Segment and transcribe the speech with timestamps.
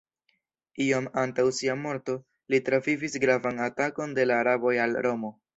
[0.85, 2.17] Iom antaŭ sia morto,
[2.55, 5.35] li travivis gravan atakon de la araboj al Romo.